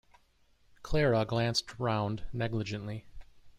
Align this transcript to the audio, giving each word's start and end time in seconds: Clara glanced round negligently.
Clara 0.81 1.25
glanced 1.25 1.77
round 1.77 2.23
negligently. 2.33 3.05